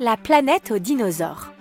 La 0.00 0.16
planète 0.16 0.70
aux 0.70 0.78
dinosaures. 0.78 1.52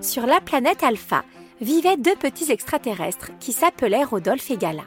Sur 0.00 0.26
la 0.26 0.40
planète 0.40 0.82
Alpha 0.82 1.24
vivaient 1.60 1.96
deux 1.96 2.16
petits 2.16 2.50
extraterrestres 2.50 3.30
qui 3.40 3.52
s'appelaient 3.52 4.04
Rodolphe 4.04 4.50
et 4.50 4.56
Gala. 4.56 4.84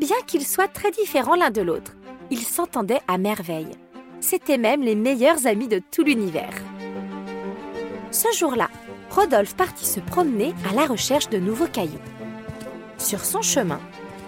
Bien 0.00 0.16
qu'ils 0.26 0.46
soient 0.46 0.68
très 0.68 0.90
différents 0.90 1.36
l'un 1.36 1.50
de 1.50 1.62
l'autre, 1.62 1.92
ils 2.30 2.42
s'entendaient 2.42 3.02
à 3.06 3.18
merveille. 3.18 3.70
C'étaient 4.20 4.58
même 4.58 4.82
les 4.82 4.94
meilleurs 4.94 5.46
amis 5.46 5.68
de 5.68 5.80
tout 5.90 6.02
l'univers. 6.02 6.54
Ce 8.10 8.28
jour-là, 8.36 8.68
Rodolphe 9.10 9.54
partit 9.54 9.86
se 9.86 10.00
promener 10.00 10.54
à 10.70 10.74
la 10.74 10.86
recherche 10.86 11.28
de 11.28 11.38
nouveaux 11.38 11.68
cailloux. 11.68 11.98
Sur 12.98 13.24
son 13.24 13.42
chemin, 13.42 13.80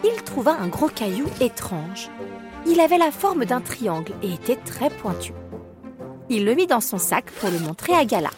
il 0.05 0.23
trouva 0.23 0.52
un 0.52 0.68
gros 0.68 0.88
caillou 0.88 1.27
étrange. 1.41 2.10
Il 2.66 2.80
avait 2.80 2.98
la 2.98 3.10
forme 3.10 3.45
d'un 3.45 3.60
triangle 3.60 4.12
et 4.23 4.32
était 4.32 4.57
très 4.57 4.90
pointu. 4.90 5.32
Il 6.29 6.45
le 6.45 6.54
mit 6.54 6.66
dans 6.66 6.80
son 6.80 6.98
sac 6.98 7.30
pour 7.40 7.51
le 7.51 7.60
montrer 7.60 7.95
à 7.95 8.04
Gala. 8.04 8.30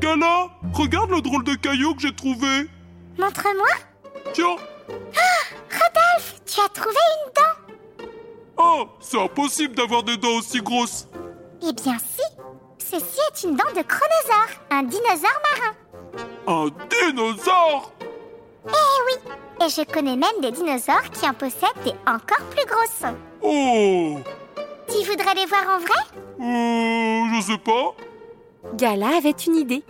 Gala, 0.00 0.48
regarde 0.72 1.10
le 1.10 1.20
drôle 1.20 1.44
de 1.44 1.54
caillou 1.54 1.94
que 1.94 2.02
j'ai 2.02 2.14
trouvé. 2.14 2.68
Montre-moi. 3.18 3.68
Tiens. 4.32 4.56
Ah, 4.88 5.56
Rodolphe, 5.70 6.40
tu 6.44 6.60
as 6.60 6.68
trouvé 6.68 6.98
une 7.26 7.32
dent. 7.34 8.06
Oh, 8.58 8.88
c'est 9.00 9.20
impossible 9.20 9.74
d'avoir 9.74 10.02
des 10.02 10.16
dents 10.16 10.36
aussi 10.38 10.60
grosses. 10.60 11.08
Eh 11.62 11.72
bien 11.72 11.96
si. 11.98 12.22
Ceci 12.78 13.20
est 13.32 13.44
une 13.44 13.56
dent 13.56 13.70
de 13.76 13.82
chronosaure, 13.82 14.60
un 14.70 14.82
dinosaure 14.82 15.42
marin. 15.50 15.74
Un 16.46 16.68
dinosaure? 16.88 17.92
Eh 18.66 18.70
oui, 18.70 19.32
et 19.64 19.68
je 19.68 19.82
connais 19.84 20.16
même 20.16 20.40
des 20.40 20.50
dinosaures 20.50 21.10
qui 21.12 21.28
en 21.28 21.34
possèdent 21.34 21.82
des 21.84 21.94
encore 22.06 22.44
plus 22.50 22.66
grosses. 22.66 23.12
Oh 23.42 24.16
Tu 24.88 25.04
voudrais 25.08 25.34
les 25.34 25.46
voir 25.46 25.66
en 25.68 25.78
vrai? 25.78 26.02
Euh, 26.40 27.36
je 27.36 27.42
sais 27.42 27.58
pas. 27.58 27.94
Gala 28.74 29.16
avait 29.16 29.30
une 29.30 29.56
idée. 29.56 29.84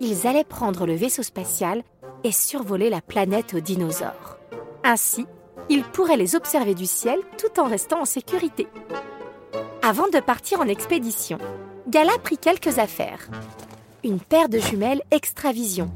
Ils 0.00 0.26
allaient 0.26 0.44
prendre 0.44 0.86
le 0.86 0.94
vaisseau 0.94 1.22
spatial 1.22 1.82
et 2.24 2.32
survoler 2.32 2.90
la 2.90 3.00
planète 3.00 3.54
aux 3.54 3.60
dinosaures. 3.60 4.38
Ainsi, 4.84 5.26
ils 5.68 5.84
pourraient 5.84 6.16
les 6.16 6.34
observer 6.34 6.74
du 6.74 6.86
ciel 6.86 7.20
tout 7.38 7.60
en 7.60 7.68
restant 7.68 8.00
en 8.00 8.04
sécurité. 8.04 8.66
Avant 9.82 10.08
de 10.08 10.20
partir 10.20 10.60
en 10.60 10.68
expédition, 10.68 11.38
Gala 11.88 12.16
prit 12.22 12.38
quelques 12.38 12.78
affaires. 12.78 13.28
Une 14.04 14.20
paire 14.20 14.48
de 14.48 14.58
jumelles 14.58 15.02
Extravision, 15.10 15.90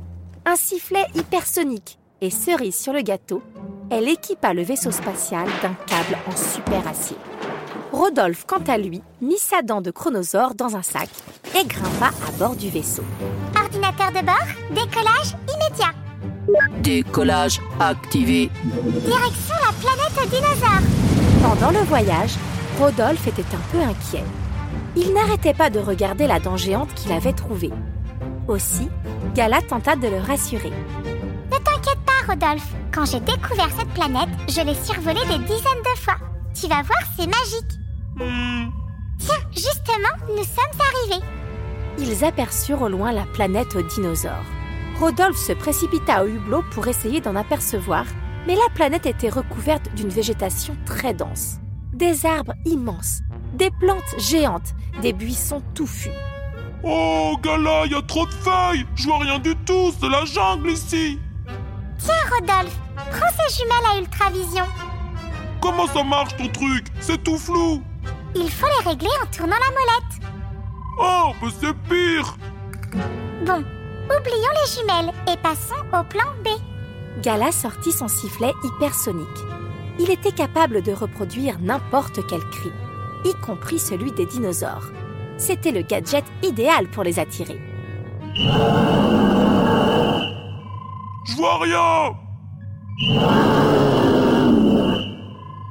un 0.44 0.56
sifflet 0.56 1.04
hypersonique 1.14 1.98
et 2.20 2.30
cerise 2.30 2.76
sur 2.76 2.92
le 2.92 3.02
gâteau, 3.02 3.42
elle 3.90 4.08
équipa 4.08 4.52
le 4.52 4.62
vaisseau 4.62 4.90
spatial 4.90 5.46
d'un 5.62 5.74
câble 5.86 6.18
en 6.26 6.36
super 6.36 6.86
acier. 6.88 7.16
Rodolphe, 7.92 8.44
quant 8.46 8.62
à 8.66 8.78
lui, 8.78 9.02
mit 9.20 9.38
sa 9.38 9.62
dent 9.62 9.80
de 9.80 9.90
chronosaure 9.90 10.54
dans 10.54 10.76
un 10.76 10.82
sac 10.82 11.08
et 11.58 11.64
grimpa 11.64 12.06
à 12.08 12.32
bord 12.38 12.56
du 12.56 12.68
vaisseau. 12.68 13.04
Ordinateur 13.58 14.10
de 14.12 14.24
bord, 14.24 14.46
décollage 14.70 15.36
immédiat. 15.48 15.92
Décollage 16.82 17.60
activé. 17.80 18.50
Direction 18.64 19.54
la 19.64 19.72
planète 19.80 20.18
aux 20.22 20.28
dinosaures. 20.28 20.82
Pendant 21.42 21.70
le 21.70 21.84
voyage, 21.86 22.34
Rodolphe 22.78 23.26
était 23.28 23.42
un 23.54 23.72
peu 23.72 23.78
inquiet. 23.78 24.24
Il 24.96 25.12
n'arrêtait 25.12 25.54
pas 25.54 25.70
de 25.70 25.78
regarder 25.78 26.26
la 26.26 26.40
dent 26.40 26.56
géante 26.56 26.92
qu'il 26.94 27.12
avait 27.12 27.32
trouvée. 27.32 27.72
Aussi, 28.48 28.88
Gala 29.34 29.60
tenta 29.62 29.96
de 29.96 30.08
le 30.08 30.18
rassurer. 30.18 30.72
Rodolphe. 32.26 32.72
Quand 32.92 33.04
j'ai 33.04 33.20
découvert 33.20 33.70
cette 33.76 33.88
planète, 33.94 34.28
je 34.48 34.60
l'ai 34.62 34.74
survolée 34.74 35.20
des 35.28 35.38
dizaines 35.44 35.82
de 35.84 35.98
fois. 35.98 36.16
Tu 36.54 36.66
vas 36.68 36.82
voir, 36.82 36.98
c'est 37.16 37.26
magique. 37.26 37.78
Hmm, 38.16 38.70
Tiens, 39.18 39.34
justement, 39.52 40.16
nous 40.28 40.44
sommes 40.44 40.80
arrivés. 40.80 41.24
Ils 41.98 42.24
aperçurent 42.24 42.82
au 42.82 42.88
loin 42.88 43.12
la 43.12 43.24
planète 43.24 43.74
aux 43.76 43.82
dinosaures. 43.82 44.44
Rodolphe 44.98 45.36
se 45.38 45.52
précipita 45.52 46.24
au 46.24 46.26
hublot 46.26 46.62
pour 46.72 46.86
essayer 46.88 47.20
d'en 47.20 47.36
apercevoir, 47.36 48.04
mais 48.46 48.54
la 48.54 48.68
planète 48.74 49.06
était 49.06 49.28
recouverte 49.28 49.94
d'une 49.94 50.08
végétation 50.08 50.76
très 50.86 51.14
dense. 51.14 51.56
Des 51.92 52.26
arbres 52.26 52.54
immenses, 52.64 53.20
des 53.54 53.70
plantes 53.70 54.14
géantes, 54.18 54.74
des 55.02 55.12
buissons 55.12 55.62
touffus. 55.74 56.10
Oh, 56.82 57.36
Gala, 57.42 57.86
il 57.86 57.92
y 57.92 57.94
a 57.94 58.02
trop 58.02 58.26
de 58.26 58.32
feuilles. 58.32 58.86
Je 58.94 59.06
vois 59.06 59.18
rien 59.18 59.38
du 59.38 59.54
tout, 59.64 59.92
c'est 59.98 60.08
la 60.08 60.24
jungle 60.24 60.70
ici. 60.70 61.18
Tiens, 61.98 62.14
Rodolphe, 62.30 62.76
prends 62.96 63.32
ces 63.38 63.56
jumelles 63.56 63.90
à 63.92 63.98
ultravision. 63.98 64.64
Comment 65.60 65.86
ça 65.86 66.02
marche 66.04 66.36
ton 66.36 66.48
truc? 66.48 66.86
C'est 67.00 67.22
tout 67.22 67.38
flou. 67.38 67.82
Il 68.34 68.50
faut 68.50 68.66
les 68.66 68.88
régler 68.88 69.08
en 69.22 69.26
tournant 69.26 69.56
la 69.56 69.70
molette. 69.70 70.16
Oh, 70.98 71.32
mais 71.42 71.48
c'est 71.60 71.76
pire. 71.88 72.36
Bon, 73.44 73.64
oublions 74.04 74.54
les 74.54 74.78
jumelles 74.78 75.12
et 75.32 75.36
passons 75.38 75.74
au 75.92 76.04
plan 76.04 76.26
B. 76.44 76.48
Gala 77.22 77.50
sortit 77.52 77.92
son 77.92 78.08
sifflet 78.08 78.52
hypersonique. 78.62 79.26
Il 79.98 80.10
était 80.10 80.32
capable 80.32 80.82
de 80.82 80.92
reproduire 80.92 81.58
n'importe 81.60 82.20
quel 82.28 82.40
cri, 82.50 82.70
y 83.24 83.32
compris 83.44 83.78
celui 83.78 84.12
des 84.12 84.26
dinosaures. 84.26 84.90
C'était 85.38 85.72
le 85.72 85.82
gadget 85.82 86.24
idéal 86.42 86.88
pour 86.88 87.02
les 87.02 87.18
attirer. 87.18 87.58
Je 91.36 91.42
vois 91.42 91.58
rien. 91.58 92.16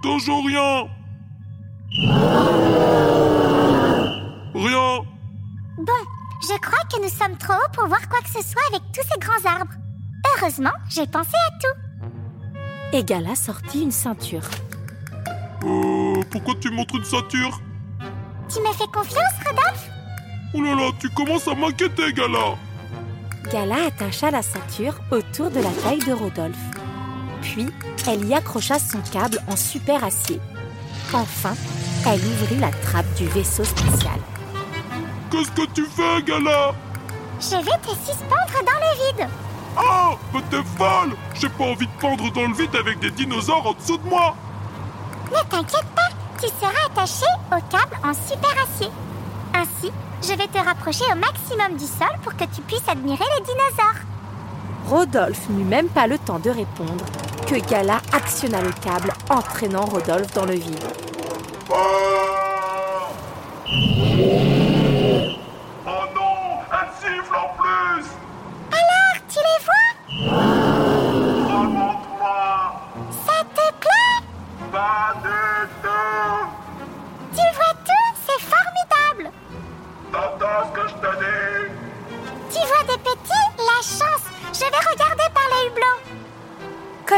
Toujours 0.04 0.46
rien. 0.46 0.88
Rien. 4.54 5.00
Bon, 5.80 6.02
je 6.42 6.60
crois 6.60 6.84
que 6.92 7.02
nous 7.02 7.10
sommes 7.10 7.36
trop 7.38 7.54
hauts 7.54 7.72
pour 7.74 7.88
voir 7.88 8.08
quoi 8.10 8.20
que 8.20 8.30
ce 8.30 8.48
soit 8.48 8.62
avec 8.70 8.84
tous 8.94 9.02
ces 9.12 9.20
grands 9.20 9.50
arbres. 9.50 9.74
Heureusement, 10.38 10.70
j'ai 10.88 11.08
pensé 11.08 11.34
à 11.34 11.60
tout. 11.60 11.78
Et 12.94 13.04
Gala 13.04 13.34
sortit 13.34 13.82
une 13.82 13.92
ceinture. 13.92 14.48
Euh, 15.64 16.22
pourquoi 16.30 16.54
tu 16.62 16.70
montres 16.70 16.96
une 16.96 17.06
ceinture? 17.06 17.60
Tu 18.54 18.60
me 18.60 18.72
fais 18.74 18.88
confiance, 18.94 19.34
Rodolphe? 19.44 19.90
Oh 20.54 20.62
là 20.62 20.76
là, 20.76 20.92
tu 21.00 21.10
commences 21.10 21.48
à 21.48 21.56
m'inquiéter, 21.56 22.14
Gala. 22.14 22.56
Gala 23.52 23.86
attacha 23.88 24.32
la 24.32 24.42
ceinture 24.42 24.96
autour 25.12 25.52
de 25.52 25.60
la 25.60 25.70
taille 25.84 26.00
de 26.00 26.14
Rodolphe. 26.14 26.56
Puis, 27.42 27.68
elle 28.08 28.26
y 28.26 28.34
accrocha 28.34 28.80
son 28.80 29.00
câble 29.12 29.40
en 29.48 29.56
super 29.56 30.04
acier. 30.04 30.40
Enfin, 31.14 31.54
elle 32.08 32.20
ouvrit 32.20 32.58
la 32.58 32.72
trappe 32.72 33.12
du 33.16 33.28
vaisseau 33.28 33.64
spatial. 33.64 34.20
Qu'est-ce 35.30 35.52
que 35.52 35.68
tu 35.74 35.86
fais, 35.86 36.24
Gala? 36.24 36.74
Je 37.40 37.58
vais 37.58 37.78
te 37.82 37.90
suspendre 37.90 38.64
dans 38.66 38.80
le 38.80 39.18
vide. 39.20 39.30
Oh, 39.78 40.16
mais 40.34 40.42
t'es 40.50 40.64
folle 40.78 41.16
J'ai 41.34 41.50
pas 41.50 41.66
envie 41.66 41.86
de 41.86 41.92
pendre 42.00 42.32
dans 42.32 42.48
le 42.48 42.54
vide 42.56 42.76
avec 42.76 43.00
des 43.00 43.12
dinosaures 43.12 43.68
en 43.68 43.74
dessous 43.74 43.98
de 43.98 44.08
moi 44.08 44.34
Ne 45.30 45.50
t'inquiète 45.50 45.88
pas, 45.94 46.08
tu 46.42 46.48
seras 46.48 46.86
attaché 46.86 47.26
au 47.52 47.60
câble 47.70 47.98
en 48.02 48.14
super 48.14 48.52
acier. 48.64 48.90
Ainsi, 49.56 49.92
je 50.22 50.34
vais 50.38 50.48
te 50.48 50.58
rapprocher 50.58 51.06
au 51.12 51.16
maximum 51.16 51.78
du 51.78 51.86
sol 51.86 52.14
pour 52.24 52.36
que 52.36 52.44
tu 52.44 52.62
puisses 52.62 52.88
admirer 52.90 53.24
les 53.38 53.46
dinosaures. 53.46 54.02
Rodolphe 54.88 55.50
n'eut 55.50 55.64
même 55.64 55.88
pas 55.88 56.08
le 56.08 56.18
temps 56.18 56.40
de 56.40 56.50
répondre 56.50 57.06
que 57.48 57.56
Gala 57.70 58.02
actionna 58.12 58.62
le 58.62 58.72
câble, 58.72 59.14
entraînant 59.30 59.86
Rodolphe 59.86 60.34
dans 60.34 60.46
le 60.46 60.56
vide. 60.56 60.84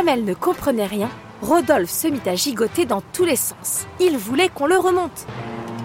Comme 0.08 0.20
elle 0.20 0.24
ne 0.24 0.34
comprenait 0.34 0.86
rien, 0.86 1.10
Rodolphe 1.42 1.90
se 1.90 2.08
mit 2.08 2.22
à 2.28 2.36
gigoter 2.36 2.86
dans 2.86 3.02
tous 3.02 3.26
les 3.26 3.36
sens. 3.36 3.86
Il 4.00 4.18
voulait 4.18 4.48
qu'on 4.48 4.66
le 4.66 4.78
remonte. 4.78 5.28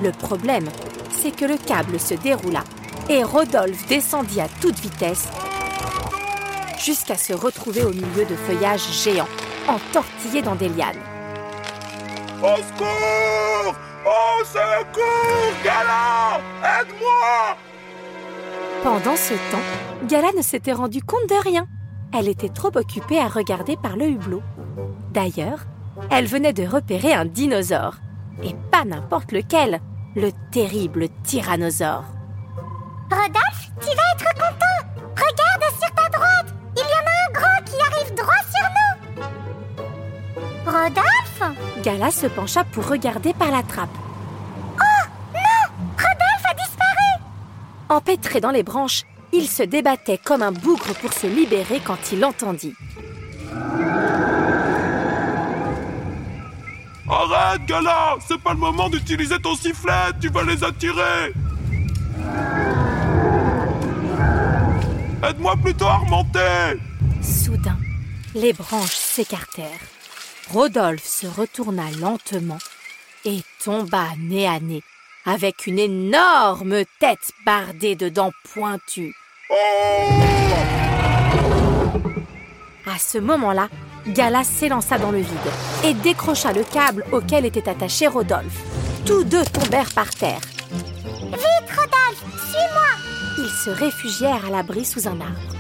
Le 0.00 0.12
problème, 0.12 0.66
c'est 1.10 1.34
que 1.34 1.44
le 1.44 1.56
câble 1.56 1.98
se 1.98 2.14
déroula 2.14 2.62
et 3.08 3.24
Rodolphe 3.24 3.84
descendit 3.88 4.40
à 4.40 4.46
toute 4.60 4.78
vitesse 4.78 5.26
jusqu'à 6.78 7.16
se 7.16 7.32
retrouver 7.32 7.82
au 7.82 7.88
milieu 7.88 8.24
de 8.24 8.36
feuillages 8.36 8.92
géants, 8.92 9.26
entortillés 9.66 10.42
dans 10.42 10.54
des 10.54 10.68
lianes. 10.68 11.02
Au 12.44 12.56
secours 12.58 13.74
Au 14.06 14.44
secours, 14.44 15.52
Gala 15.64 16.40
Aide-moi 16.62 17.56
Pendant 18.84 19.16
ce 19.16 19.34
temps, 19.50 20.06
Gala 20.06 20.28
ne 20.36 20.42
s'était 20.42 20.72
rendu 20.72 21.02
compte 21.02 21.28
de 21.28 21.42
rien. 21.42 21.66
Elle 22.14 22.28
était 22.28 22.50
trop 22.50 22.70
occupée 22.76 23.18
à 23.18 23.28
regarder 23.28 23.76
par 23.76 23.96
le 23.96 24.06
hublot. 24.06 24.42
D'ailleurs, 25.12 25.60
elle 26.10 26.26
venait 26.26 26.52
de 26.52 26.66
repérer 26.66 27.12
un 27.12 27.24
dinosaure. 27.24 27.96
Et 28.42 28.54
pas 28.70 28.84
n'importe 28.84 29.32
lequel, 29.32 29.80
le 30.14 30.30
terrible 30.50 31.08
tyrannosaure. 31.22 32.04
Rodolphe, 33.10 33.70
tu 33.80 33.88
vas 33.88 34.12
être 34.14 34.34
content 34.34 35.02
Regarde 35.14 35.74
sur 35.78 35.90
ta 35.94 36.08
droite 36.08 36.54
Il 36.76 36.80
y 36.80 36.82
en 36.82 37.06
a 37.06 37.14
un 37.28 37.32
gros 37.32 37.64
qui 37.66 37.76
arrive 37.86 38.14
droit 38.14 38.42
sur 38.50 38.66
nous 40.66 40.72
Rodolphe? 40.72 41.82
Gala 41.82 42.10
se 42.10 42.26
pencha 42.26 42.64
pour 42.64 42.88
regarder 42.88 43.34
par 43.34 43.50
la 43.50 43.62
trappe. 43.62 43.90
Oh 44.78 45.06
non 45.34 45.88
Rodolphe 45.98 46.46
a 46.50 46.54
disparu 46.54 47.22
Empêtré 47.90 48.40
dans 48.40 48.50
les 48.50 48.62
branches, 48.62 49.02
il 49.32 49.48
se 49.48 49.62
débattait 49.62 50.18
comme 50.18 50.42
un 50.42 50.52
bougre 50.52 50.94
pour 51.00 51.12
se 51.12 51.26
libérer 51.26 51.80
quand 51.84 52.12
il 52.12 52.20
l'entendit. 52.20 52.74
Arrête, 57.08 57.66
Gala 57.66 58.16
C'est 58.26 58.40
pas 58.40 58.52
le 58.52 58.58
moment 58.58 58.88
d'utiliser 58.88 59.38
ton 59.38 59.54
sifflet 59.54 60.12
Tu 60.20 60.28
vas 60.28 60.44
les 60.44 60.64
attirer 60.64 61.32
Aide-moi 65.28 65.56
plutôt 65.62 65.86
à 65.86 65.96
remonter 65.96 66.80
Soudain, 67.22 67.78
les 68.34 68.52
branches 68.52 68.96
s'écartèrent. 68.96 69.68
Rodolphe 70.50 71.06
se 71.06 71.26
retourna 71.26 71.84
lentement 72.00 72.58
et 73.24 73.40
tomba 73.64 74.08
nez 74.18 74.48
à 74.48 74.58
nez, 74.58 74.82
avec 75.24 75.68
une 75.68 75.78
énorme 75.78 76.84
tête 76.98 77.32
bardée 77.46 77.94
de 77.94 78.08
dents 78.08 78.32
pointues. 78.52 79.14
À 82.86 82.98
ce 82.98 83.18
moment-là, 83.18 83.68
Gala 84.08 84.44
s'élança 84.44 84.98
dans 84.98 85.10
le 85.10 85.18
vide 85.18 85.28
et 85.84 85.94
décrocha 85.94 86.52
le 86.52 86.64
câble 86.64 87.04
auquel 87.12 87.44
était 87.46 87.68
attaché 87.68 88.06
Rodolphe. 88.06 88.62
Tous 89.06 89.24
deux 89.24 89.44
tombèrent 89.44 89.92
par 89.94 90.10
terre. 90.10 90.40
Vite, 90.70 91.68
Rodolphe 91.70 92.24
Suis-moi 92.50 93.38
Ils 93.38 93.50
se 93.64 93.70
réfugièrent 93.70 94.46
à 94.46 94.50
l'abri 94.50 94.84
sous 94.84 95.06
un 95.08 95.20
arbre. 95.20 95.56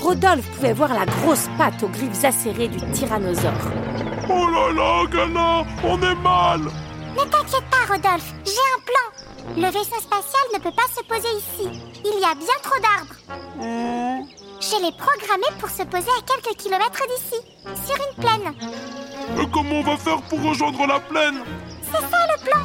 Rodolphe 0.00 0.46
pouvait 0.56 0.72
voir 0.72 0.94
la 0.94 1.06
grosse 1.06 1.48
patte 1.58 1.82
aux 1.82 1.88
griffes 1.88 2.24
acérées 2.24 2.68
du 2.68 2.78
tyrannosaure. 2.92 3.52
Oh 4.28 4.46
là 4.48 4.72
là, 4.72 5.06
Gala 5.10 5.64
On 5.84 5.96
est 6.00 6.14
mal 6.22 6.60
Ne 6.60 7.24
t'inquiète 7.30 7.68
pas, 7.70 7.92
Rodolphe, 7.92 8.32
j'ai 8.44 8.52
un 8.76 8.80
plan 8.84 9.19
Le 9.56 9.66
vaisseau 9.66 10.00
spatial 10.00 10.42
ne 10.54 10.58
peut 10.58 10.70
pas 10.70 10.88
se 10.94 11.02
poser 11.04 11.28
ici. 11.36 11.80
Il 12.04 12.20
y 12.20 12.24
a 12.24 12.34
bien 12.34 12.58
trop 12.62 12.80
d'arbres. 12.80 13.16
Je 14.60 14.76
l'ai 14.82 14.92
programmé 14.92 15.46
pour 15.58 15.70
se 15.70 15.82
poser 15.82 16.10
à 16.10 16.22
quelques 16.26 16.56
kilomètres 16.56 17.02
d'ici, 17.08 17.40
sur 17.86 17.96
une 17.96 18.22
plaine. 18.22 18.54
Et 19.40 19.50
comment 19.50 19.76
on 19.76 19.82
va 19.82 19.96
faire 19.96 20.20
pour 20.22 20.42
rejoindre 20.42 20.86
la 20.86 21.00
plaine 21.00 21.42
C'est 21.82 22.00
ça 22.00 22.26
le 22.28 22.44
plan 22.44 22.60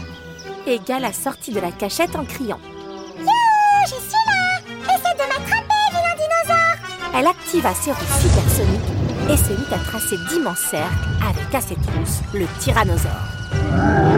Et 0.67 0.79
Gala 0.79 1.13
sortit 1.13 1.51
de 1.51 1.59
la 1.59 1.71
cachette 1.71 2.15
en 2.15 2.25
criant. 2.25 2.59
Youhou, 3.17 3.85
je 3.85 3.95
suis 3.95 4.25
là 4.27 4.93
Essaie 4.93 5.13
de 5.13 5.27
m'attraper, 5.27 5.85
vilain 5.91 6.15
dinosaure 6.17 7.17
Elle 7.17 7.27
activa 7.27 7.73
ses 7.73 7.91
roues 7.91 8.21
supersoniques 8.21 9.05
et 9.29 9.37
se 9.37 9.53
mit 9.53 9.73
à 9.73 9.79
tracer 9.79 10.17
d'immenses 10.29 10.59
cercles 10.69 10.93
avec 11.27 11.55
à 11.55 11.61
ses 11.61 11.75
trousses 11.75 12.21
le 12.33 12.45
tyrannosaure. 12.59 14.14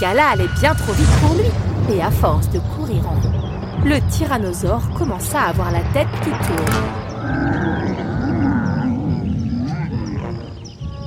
Gala 0.00 0.30
allait 0.30 0.48
bien 0.58 0.74
trop 0.74 0.92
vite 0.92 1.20
pour 1.20 1.34
lui 1.34 1.94
et 1.94 2.00
à 2.00 2.10
force 2.10 2.48
de 2.48 2.58
courir 2.58 3.06
en 3.06 3.20
rond, 3.20 3.84
le 3.84 4.00
tyrannosaure 4.08 4.88
commença 4.96 5.42
à 5.42 5.48
avoir 5.50 5.70
la 5.70 5.82
tête 5.92 6.08
qui 6.22 6.30
tourne. 6.30 7.00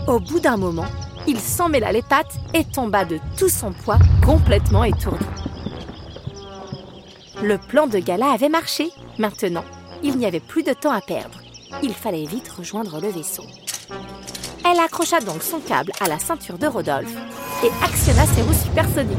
Au 0.07 0.19
bout 0.19 0.39
d'un 0.39 0.57
moment, 0.57 0.85
il 1.25 1.39
s'emmêla 1.39 1.91
les 1.91 2.03
pattes 2.03 2.35
et 2.53 2.65
tomba 2.65 3.03
de 3.03 3.17
tout 3.35 3.49
son 3.49 3.71
poids, 3.71 3.97
complètement 4.23 4.83
étourdi. 4.83 5.25
Le 7.41 7.57
plan 7.57 7.87
de 7.87 7.97
Gala 7.97 8.31
avait 8.31 8.49
marché. 8.49 8.89
Maintenant, 9.17 9.65
il 10.03 10.17
n'y 10.17 10.27
avait 10.27 10.39
plus 10.39 10.61
de 10.61 10.73
temps 10.73 10.91
à 10.91 11.01
perdre. 11.01 11.39
Il 11.81 11.93
fallait 11.93 12.25
vite 12.25 12.49
rejoindre 12.49 13.01
le 13.01 13.07
vaisseau. 13.07 13.43
Elle 14.65 14.79
accrocha 14.79 15.19
donc 15.19 15.43
son 15.43 15.59
câble 15.59 15.91
à 15.99 16.07
la 16.07 16.19
ceinture 16.19 16.57
de 16.57 16.67
Rodolphe 16.67 17.13
et 17.63 17.71
actionna 17.83 18.25
ses 18.25 18.41
roues 18.41 18.53
supersoniques. 18.53 19.17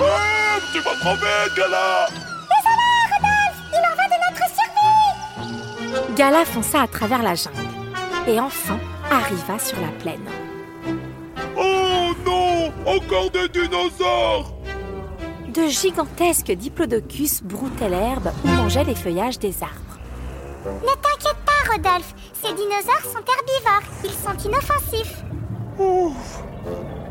Ah, 0.00 0.58
Tu 0.72 0.80
vas 0.80 0.94
trop 1.00 1.14
vite, 1.14 1.56
Gala 1.56 2.06
Désolé, 2.50 2.88
Rodolphe 3.12 3.62
Il 3.72 3.78
en 3.78 3.96
va 3.96 4.06
de 4.06 4.18
notre 4.26 5.94
survie 5.94 6.14
Gala 6.16 6.44
fonça 6.44 6.82
à 6.82 6.86
travers 6.88 7.22
la 7.22 7.34
jungle 7.34 7.56
et 8.28 8.40
enfin 8.40 8.78
arriva 9.10 9.58
sur 9.58 9.80
la 9.80 9.88
plaine. 10.02 10.26
Oh 11.56 12.12
non 12.24 12.72
Encore 12.86 13.30
des 13.30 13.48
dinosaures 13.48 14.52
De 15.48 15.68
gigantesques 15.68 16.50
diplodocus 16.52 17.42
broutaient 17.42 17.88
l'herbe 17.88 18.32
ou 18.44 18.48
mangeaient 18.48 18.84
les 18.84 18.96
feuillages 18.96 19.38
des 19.38 19.62
arbres. 19.62 19.98
Ne 20.66 20.94
Rodolphe. 21.70 22.14
Ces 22.32 22.52
dinosaures 22.54 23.04
sont 23.04 23.24
herbivores, 23.24 23.90
ils 24.04 24.10
sont 24.10 24.48
inoffensifs. 24.48 25.24
Ouf 25.78 26.42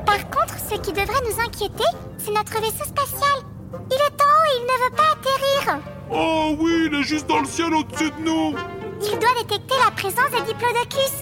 Par 0.06 0.30
contre, 0.30 0.56
ce 0.58 0.76
qui 0.80 0.92
devrait 0.92 1.22
nous 1.30 1.40
inquiéter, 1.40 1.90
c'est 2.18 2.32
notre 2.32 2.60
vaisseau 2.62 2.86
spatial. 2.86 3.44
Il 3.92 3.96
est 3.96 4.22
en 4.22 4.32
haut 4.32 4.48
et 4.48 4.58
il 4.58 4.64
ne 4.64 4.84
veut 4.84 4.96
pas 4.96 5.12
atterrir. 5.14 5.80
Oh 6.12 6.56
oui, 6.60 6.88
il 6.88 7.00
est 7.00 7.04
juste 7.04 7.28
dans 7.28 7.40
le 7.40 7.46
ciel 7.46 7.74
au-dessus 7.74 8.12
de 8.12 8.24
nous. 8.24 8.56
Il 9.02 9.20
doit 9.20 9.42
détecter 9.42 9.76
la 9.84 9.92
présence 9.92 10.32
des 10.32 10.54
diplodocus. 10.54 11.22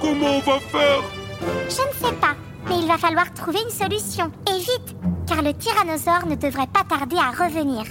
Comment 0.00 0.36
on 0.36 0.40
va 0.40 0.58
faire? 0.60 1.02
Je 1.40 1.66
ne 1.66 2.08
sais 2.08 2.14
pas, 2.16 2.34
mais 2.68 2.78
il 2.78 2.86
va 2.86 2.96
falloir 2.96 3.32
trouver 3.34 3.58
une 3.62 3.70
solution, 3.70 4.30
et 4.48 4.58
vite 4.58 4.96
Car 5.26 5.42
le 5.42 5.52
tyrannosaure 5.52 6.26
ne 6.26 6.34
devrait 6.34 6.66
pas 6.66 6.84
tarder 6.88 7.16
à 7.16 7.30
revenir. 7.30 7.84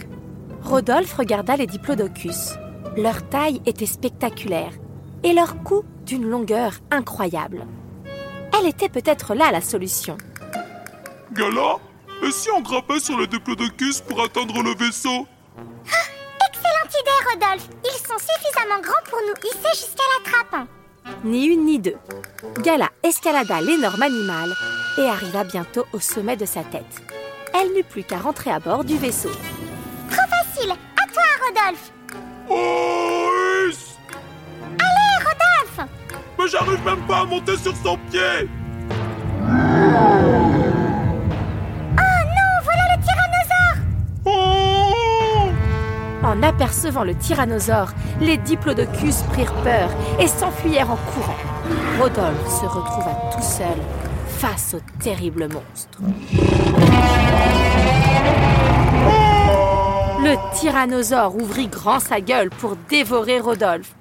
Rodolphe 0.64 1.14
regarda 1.14 1.56
les 1.56 1.68
diplodocus. 1.68 2.54
Leur 2.96 3.28
taille 3.28 3.60
était 3.66 3.88
spectaculaire 3.88 4.72
et 5.24 5.34
leur 5.34 5.64
cou 5.64 5.84
d'une 6.06 6.30
longueur 6.30 6.74
incroyable. 6.92 7.66
Elle 8.58 8.68
était 8.68 8.90
peut-être 8.90 9.34
là 9.34 9.52
la 9.52 9.62
solution. 9.62 10.16
Gala 11.32 11.78
Et 12.24 12.30
si 12.32 12.52
on 12.52 12.62
grimpait 12.62 13.00
sur 13.00 13.18
le 13.18 13.26
diplodocus 13.26 14.02
pour 14.02 14.22
atteindre 14.22 14.62
le 14.62 14.76
vaisseau? 14.76 15.26
Excellente 15.88 16.94
idée, 17.02 17.32
Rodolphe 17.32 17.68
Ils 17.84 18.08
sont 18.08 18.20
suffisamment 18.20 18.80
grands 18.82 19.10
pour 19.10 19.20
nous 19.28 19.50
hisser 19.50 19.86
jusqu'à 19.86 20.04
la 20.20 20.32
trappe 20.32 20.68
Ni 21.24 21.46
une 21.46 21.66
ni 21.66 21.80
deux. 21.80 21.98
Gala 22.60 22.90
escalada 23.02 23.60
l'énorme 23.60 24.04
animal 24.04 24.54
et 25.00 25.08
arriva 25.08 25.44
bientôt 25.44 25.86
au 25.94 26.00
sommet 26.00 26.38
de 26.38 26.46
sa 26.46 26.64
tête. 26.64 27.02
Elle 27.60 27.74
n'eut 27.74 27.84
plus 27.84 28.04
qu'à 28.04 28.20
rentrer 28.20 28.52
à 28.52 28.60
bord 28.60 28.84
du 28.84 28.98
vaisseau. 28.98 29.32
Trop 30.12 30.28
facile 30.30 30.72
À 30.72 31.12
toi, 31.12 31.24
Rodolphe 31.48 31.92
Allez, 34.80 35.18
Rodolphe 35.20 35.80
Mais 36.38 36.48
j'arrive 36.48 36.84
même 36.86 37.02
pas 37.08 37.20
à 37.20 37.26
monter 37.26 37.58
sur 37.58 37.76
son 37.76 37.98
pied 38.10 38.48
Oh 41.96 41.98
non, 41.98 42.54
voilà 42.64 42.84
le 42.92 42.98
tyrannosaure 43.04 43.80
Oh 44.26 45.46
En 46.26 46.42
apercevant 46.44 47.04
le 47.04 47.16
tyrannosaure, 47.16 47.92
les 48.20 48.38
diplodocus 48.38 49.22
prirent 49.32 49.54
peur 49.64 49.90
et 50.20 50.28
s'enfuyèrent 50.28 50.92
en 50.92 50.98
courant. 50.98 51.38
Rodolphe 52.00 52.50
se 52.50 52.66
retrouva 52.66 53.16
tout 53.34 53.42
seul 53.44 53.78
face 54.38 54.74
au 54.76 54.82
terrible 55.02 55.48
monstre. 55.48 56.00
Le 60.24 60.38
tyrannosaure 60.58 61.36
ouvrit 61.36 61.68
grand 61.68 62.00
sa 62.00 62.22
gueule 62.22 62.50
pour 62.50 62.78
dévorer 62.88 63.42
Rodolphe. 63.42 63.94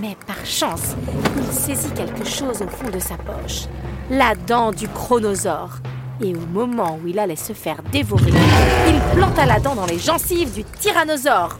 Mais 0.00 0.16
par 0.26 0.44
chance, 0.44 0.96
il 1.36 1.52
saisit 1.52 1.92
quelque 1.92 2.24
chose 2.24 2.60
au 2.60 2.66
fond 2.66 2.90
de 2.90 2.98
sa 2.98 3.14
poche. 3.14 3.66
La 4.10 4.34
dent 4.34 4.72
du 4.72 4.88
chronosaure. 4.88 5.78
Et 6.20 6.34
au 6.34 6.40
moment 6.52 6.98
où 7.00 7.06
il 7.06 7.20
allait 7.20 7.36
se 7.36 7.52
faire 7.52 7.84
dévorer, 7.92 8.32
il 8.88 9.00
planta 9.16 9.46
la 9.46 9.60
dent 9.60 9.76
dans 9.76 9.86
les 9.86 10.00
gencives 10.00 10.52
du 10.52 10.64
tyrannosaure. 10.64 11.56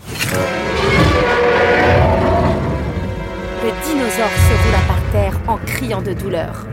Le 3.63 3.71
dinosaure 3.87 4.29
se 4.29 4.65
roula 4.65 4.81
par 4.89 5.13
terre 5.13 5.41
criant 5.67 6.03
de 6.03 6.15
douleur. 6.15 6.67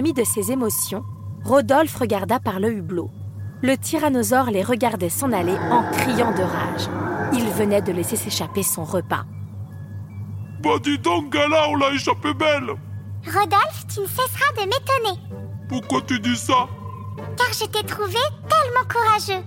De 0.00 0.24
ses 0.24 0.50
émotions, 0.50 1.04
Rodolphe 1.44 1.94
regarda 1.94 2.40
par 2.40 2.58
le 2.58 2.72
hublot. 2.72 3.10
Le 3.62 3.76
tyrannosaure 3.76 4.50
les 4.50 4.62
regardait 4.62 5.10
s'en 5.10 5.30
aller 5.30 5.54
en 5.70 5.82
criant 5.92 6.32
de 6.32 6.42
rage. 6.42 6.88
Il 7.34 7.44
venait 7.50 7.82
de 7.82 7.92
laisser 7.92 8.16
s'échapper 8.16 8.62
son 8.62 8.82
repas. 8.82 9.24
Bah 10.62 10.78
dis 10.82 10.98
donc, 10.98 11.30
Gala, 11.30 11.68
on 11.68 11.76
l'a 11.76 11.92
échappé 11.92 12.32
belle 12.32 12.70
Rodolphe, 13.26 13.86
tu 13.92 14.00
ne 14.00 14.06
cesseras 14.06 14.52
de 14.56 14.62
m'étonner, 14.62 15.20
Pourquoi 15.68 16.00
tu 16.00 16.18
dis 16.18 16.36
ça? 16.36 16.66
Car 17.36 17.52
je 17.52 17.66
t'ai 17.66 17.84
trouvé 17.86 18.18
tellement 18.48 18.88
courageux. 18.90 19.44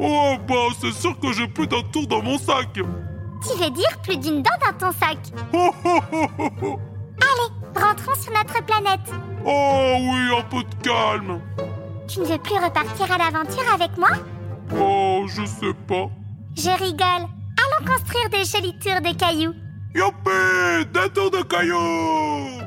Oh 0.00 0.34
bah 0.48 0.74
c'est 0.80 0.92
sûr 0.92 1.16
que 1.20 1.32
j'ai 1.32 1.46
plus 1.46 1.68
d'un 1.68 1.82
tour 1.92 2.08
dans 2.08 2.22
mon 2.22 2.38
sac 2.38 2.72
Tu 2.74 2.82
veux 3.62 3.70
dire 3.70 3.98
plus 4.02 4.16
d'une 4.16 4.42
dent 4.42 4.50
dans 4.66 4.76
ton 4.90 4.98
sac 4.98 5.18
Oh 5.54 5.70
oh 5.84 6.00
oh 6.62 6.78
Allez, 7.20 7.80
rentrons 7.80 8.20
sur 8.20 8.32
notre 8.32 8.64
planète. 8.66 9.12
Oh 9.44 9.81
un 10.42 10.48
peu 10.48 10.62
de 10.62 10.82
calme. 10.82 11.40
Tu 12.08 12.20
ne 12.20 12.24
veux 12.24 12.38
plus 12.38 12.56
repartir 12.56 13.10
à 13.10 13.18
l'aventure 13.18 13.72
avec 13.72 13.96
moi? 13.96 14.10
Oh, 14.76 15.26
je 15.28 15.44
sais 15.44 15.74
pas. 15.86 16.10
Je 16.56 16.70
rigole. 16.70 17.28
Allons 17.60 17.86
construire 17.86 18.28
des 18.30 18.44
jolies 18.44 18.78
tours 18.78 19.00
de 19.00 19.16
cailloux. 19.16 19.54
Youpi! 19.94 20.86
Des 20.92 21.10
tours 21.10 21.30
de 21.30 21.42
cailloux 21.42 22.61